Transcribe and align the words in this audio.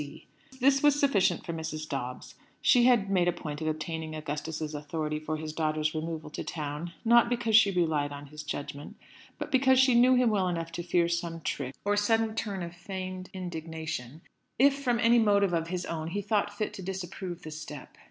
C." 0.01 0.25
This 0.59 0.81
was 0.81 0.99
sufficient 0.99 1.45
for 1.45 1.53
Mrs. 1.53 1.87
Dobbs. 1.87 2.33
She 2.59 2.85
had 2.85 3.11
made 3.11 3.27
a 3.27 3.31
point 3.31 3.61
of 3.61 3.67
obtaining 3.67 4.15
Augustus's 4.15 4.73
authority 4.73 5.19
for 5.19 5.37
his 5.37 5.53
daughter's 5.53 5.93
removal 5.93 6.31
to 6.31 6.43
town; 6.43 6.93
not 7.05 7.29
because 7.29 7.55
she 7.55 7.69
relied 7.69 8.11
on 8.11 8.25
his 8.25 8.41
judgment, 8.41 8.95
but 9.37 9.51
because 9.51 9.77
she 9.79 9.93
knew 9.93 10.15
him 10.15 10.31
well 10.31 10.47
enough 10.47 10.71
to 10.71 10.81
fear 10.81 11.07
some 11.07 11.39
trick, 11.41 11.75
or 11.85 11.95
sudden 11.95 12.33
turn 12.33 12.63
of 12.63 12.73
feigned 12.75 13.29
indignation, 13.31 14.21
if, 14.57 14.73
from 14.81 14.99
any 14.99 15.19
motive 15.19 15.53
of 15.53 15.67
his 15.67 15.85
own, 15.85 16.07
he 16.07 16.21
thought 16.23 16.51
fit 16.51 16.73
to 16.73 16.81
disapprove 16.81 17.43
the 17.43 17.51
step. 17.51 17.95